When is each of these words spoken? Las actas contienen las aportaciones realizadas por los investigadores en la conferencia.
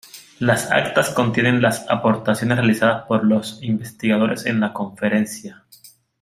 Las 0.39 0.71
actas 0.71 1.11
contienen 1.11 1.61
las 1.61 1.87
aportaciones 1.87 2.57
realizadas 2.57 3.05
por 3.05 3.23
los 3.23 3.61
investigadores 3.61 4.47
en 4.47 4.59
la 4.59 4.73
conferencia. 4.73 5.63